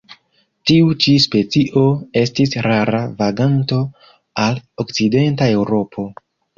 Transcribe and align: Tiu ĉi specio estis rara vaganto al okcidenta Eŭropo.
Tiu 0.69 0.87
ĉi 1.05 1.13
specio 1.25 1.83
estis 2.23 2.57
rara 2.69 3.05
vaganto 3.23 3.85
al 4.49 4.63
okcidenta 4.87 5.55
Eŭropo. 5.61 6.13